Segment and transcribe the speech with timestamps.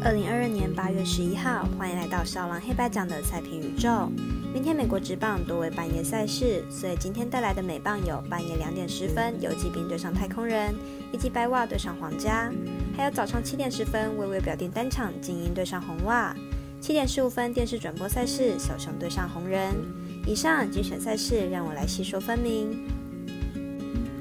[0.00, 4.08] 二零二二年八月十一号，欢迎来到少狼黑白奖的赛评宇宙。
[4.54, 10.72] 明天美国职棒多为半夜赛事，所以今天带来的美棒有半夜两点十分游击兵对上太空人，
[11.12, 12.48] 以及白袜对上皇家，
[12.96, 16.32] 还有早上七点十分微微表定单场精英对上红袜，
[16.80, 19.74] 七点十五分电视转播赛事小熊对上红人。
[20.24, 22.86] 以上精选赛事，让我来细说分明。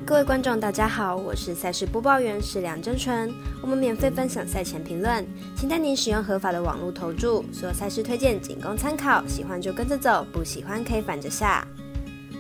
[0.08, 3.30] 各位观众，大家好，我是赛事播报员是梁真纯。
[3.62, 7.44] 我们免费分享赛前评论，请带您使用合法的网络投注。
[7.52, 11.68] 所有赛事推荐仅供参考，喜欢就跟着走，不喜欢可以反着下。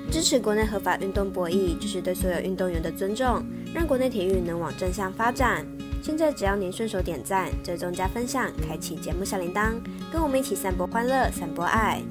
[0.10, 5.68] 支持国内合法运动博弈，就是对所有运动员的尊重，让国内体育能往正向发展。
[6.02, 9.74] 现在只要您顺手点赞、追踪加分享、开启节目小铃铛，
[10.10, 12.02] 跟我们一起散播欢乐、散播爱。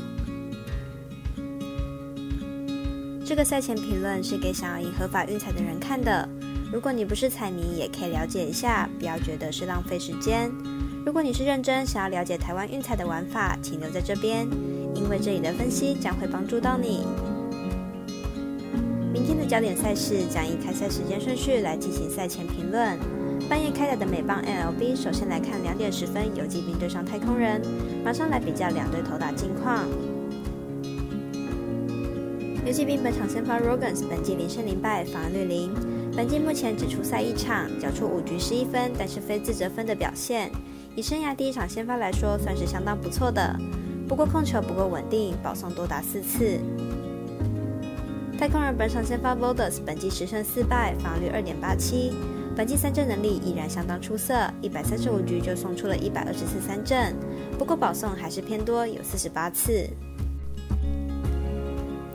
[3.27, 6.29] 这个赛前评论是给想要赢合法运彩的人看的。
[6.73, 10.49] 如果你不是彩迷，也可以了解一下，不要觉得是浪费时间。
[11.05, 14.47] 如果你是认真想要了解台湾运彩的玩法，请留在这边，
[14.95, 17.05] 因为这里的分析将会帮助到你。
[19.13, 22.97] 明天的焦点赛事将以开赛时间顺序来进行赛前评论。
[23.49, 27.61] 半夜开打的美棒 NLB，首先来看两点十分游击兵对上太空人，
[28.05, 29.85] 马上来比较两队投打近况。
[32.67, 35.73] 游击兵本场先发 Rogans，本季零胜零败，防御率零。
[36.17, 40.51] 本季目前只出赛一场，缴出五局十一分，但是非自责分的表现。
[40.97, 43.57] 以生涯第一场先发来说，算是相当不错的。
[44.09, 46.59] 不过控球不够稳定，保送多达四次。
[48.37, 52.15] 太空人本场先发 Vodas，本季十胜四败，防御率二点八七。
[52.57, 57.15] 本季三振能力依然相当出色，一百三十五局就送出了一百二十次三振，
[57.61, 59.89] 不过保送还是偏多，有四十八次。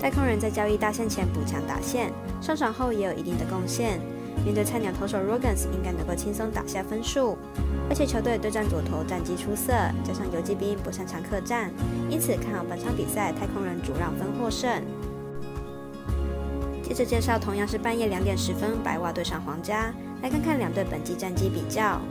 [0.01, 3.99] 太空人在交易大线前补强打线，上场后也有一定的贡献。
[4.43, 7.37] 面对菜鸟投手 Rogans，应该能够轻松打下分数。
[7.87, 9.71] 而且球队对战左投战绩出色，
[10.03, 11.71] 加上游击兵不擅长客战，
[12.09, 14.81] 因此看好本场比赛太空人主让分获胜。
[16.81, 22.01] 接着介绍同样是半夜两点十分，白袜对上皇家，来看看两队本季战绩比较。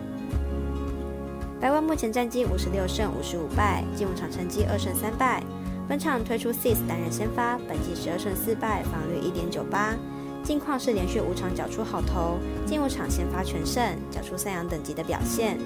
[1.61, 5.43] 白袜目前战绩五十六胜五十五败，进入场成绩二胜三败。
[5.91, 9.97] 本场推出 Sis 担任先发，本季十二胜四败，防率一点九八。
[10.45, 15.59] 近况是连续五场缴出好投，近五场先发全胜，缴出三阳等级的表现。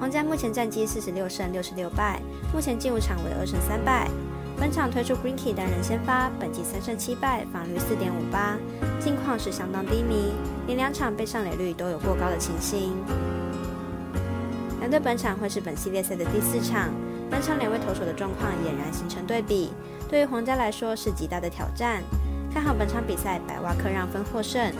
[0.00, 2.20] 皇家目前战绩四十六胜六十六败，
[2.52, 4.10] 目前近五场为二胜三败。
[4.58, 8.58] 本场推出 Greenkey 担任先发，本季三胜七败，防率四点五八。
[8.98, 10.32] 近况是相当低迷，
[10.66, 12.96] 连两场被上垒率都有过高的情形。
[14.80, 16.90] 两队本场会是本系列赛的第四场。
[17.30, 19.72] 本场两位投手的状况俨然形成对比，
[20.08, 22.02] 对于皇家来说是极大的挑战。
[22.52, 24.72] 看好本场比赛百瓦克让分获胜。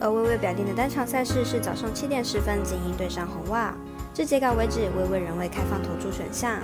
[0.00, 3.74] 而微微表定的单场赛事是早上七点十分精英对上红袜。
[4.14, 6.58] 至截稿为止，微微仍未开放投注选项，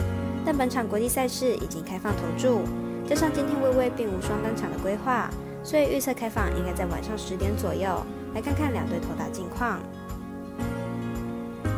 [0.44, 2.60] 但本场国际赛事已经开放投注，
[3.08, 5.31] 加上今天微微并无双单场的规划，
[5.62, 7.88] 所以预测开放应该在晚上十点左右。
[8.34, 9.81] 来看看两队投打近况。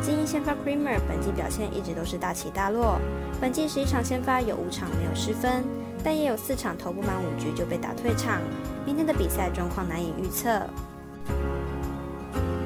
[0.01, 2.99] 精英先发 Creamer 本季表现一直都是大起大落，
[3.39, 5.63] 本季十一场先发有五场没有失分，
[6.03, 8.41] 但也有四场投不满五局就被打退场。
[8.83, 10.59] 明天的比赛状况难以预测。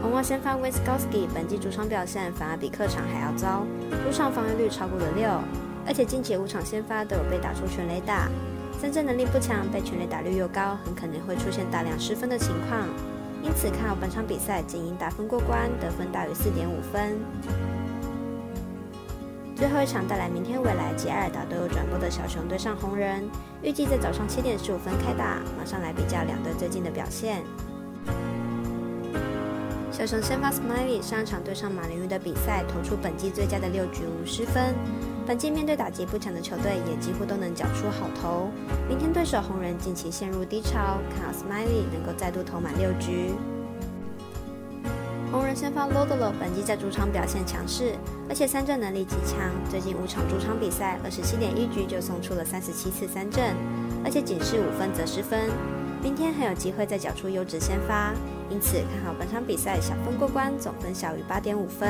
[0.01, 3.65] 红袜先发 w i s k o w s k i 本季主场表现反而比客场还要糟，
[4.05, 5.27] 主场防御率超过了六，
[5.85, 8.29] 而且近期五场先发都有被打出全垒打，
[8.79, 12.87] 三振能力不强，被全垒打率又高，很可能会出现大量失分的情况。
[13.45, 17.15] 因此看好本场比赛，仅赢打分过关，得分大于四点五分。
[19.55, 23.23] 最后一场带来明天未来及艾尔达都有转播的小熊对上红人，
[23.61, 25.39] 预计在早上七点十五分开打。
[25.55, 27.43] 马上来比较两队最近的表现。
[29.91, 34.73] 小熊先发 Smiley 上一场对上马林鱼的比赛，投出本季最佳的六局无失分。
[35.27, 38.51] 本季面对打击不强的球队，也几乎都能缴出好投。
[38.87, 43.31] 明天对手红人近期陷入低潮，看好 Smiley 能够再度投满六局。
[45.31, 47.95] 红人先发 Lodolo 本季在主场表现强势，
[48.29, 49.49] 而且三振能力极强。
[49.67, 53.55] 最近五场主场比赛，二十七点一局就送出了三十七次三振，
[54.05, 55.49] 而且仅是五分则失分。
[56.03, 58.13] 明天很有机会再缴出优质先发，
[58.51, 61.89] 因此看好本场比赛小分过关，总分小于八点五分。